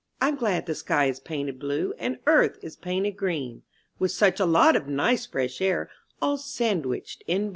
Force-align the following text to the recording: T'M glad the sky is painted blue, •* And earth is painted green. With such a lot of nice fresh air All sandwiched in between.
T'M 0.19 0.35
glad 0.35 0.65
the 0.65 0.73
sky 0.73 1.05
is 1.05 1.19
painted 1.19 1.59
blue, 1.59 1.89
•* 1.93 1.93
And 1.99 2.17
earth 2.25 2.57
is 2.63 2.75
painted 2.75 3.11
green. 3.11 3.61
With 3.99 4.09
such 4.11 4.39
a 4.39 4.47
lot 4.47 4.75
of 4.75 4.87
nice 4.87 5.27
fresh 5.27 5.61
air 5.61 5.91
All 6.19 6.37
sandwiched 6.39 7.21
in 7.27 7.35
between. 7.41 7.49